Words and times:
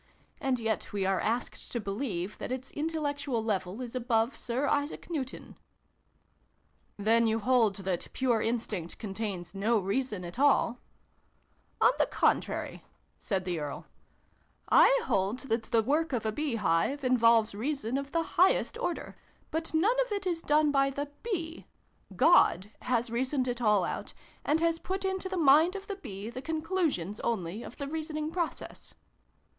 And 0.39 0.57
yet 0.59 0.91
we 0.91 1.05
are 1.05 1.19
asked 1.19 1.71
to 1.73 1.79
believe 1.79 2.35
that 2.39 2.51
its 2.51 2.71
intellectual 2.71 3.43
level 3.43 3.81
is 3.83 3.93
above 3.93 4.35
Sir 4.35 4.65
Isaac 4.67 5.11
Newton!" 5.11 5.57
"Then 6.97 7.27
you 7.27 7.37
hold 7.37 7.75
that 7.75 8.07
pure 8.11 8.41
Instinct 8.41 8.97
contains 8.97 9.53
no 9.53 9.77
Reason 9.77 10.25
at 10.25 10.39
all?"" 10.39 10.79
On 11.81 11.91
the 11.99 12.07
contrary," 12.07 12.83
said 13.19 13.45
the 13.45 13.59
Earl," 13.59 13.85
I 14.87 15.03
hold 15.05 15.37
that 15.51 15.65
the 15.65 15.83
work 15.83 16.13
of 16.13 16.25
a 16.25 16.31
bee 16.31 16.55
hive 16.55 17.03
involves 17.03 17.53
Reason 17.53 17.95
of 17.95 18.11
the 18.11 18.23
highest 18.23 18.79
order. 18.79 19.15
But 19.51 19.71
none 19.75 19.99
of 20.03 20.11
it 20.11 20.25
is 20.25 20.41
done 20.41 20.71
by 20.71 20.89
the 20.89 21.11
Bee. 21.21 21.67
God 22.15 22.71
has 22.81 23.11
reasoned 23.11 23.47
it 23.47 23.61
all 23.61 23.83
out, 23.83 24.15
and 24.43 24.61
has 24.61 24.79
put 24.79 25.05
into 25.05 25.29
the 25.29 25.37
mind 25.37 25.75
of 25.75 25.85
the 25.85 25.95
Bee 25.95 26.31
the 26.31 26.41
conclusions, 26.41 27.19
only, 27.19 27.61
of 27.61 27.77
the 27.77 27.87
reasoning 27.87 28.31
process." 28.31 28.95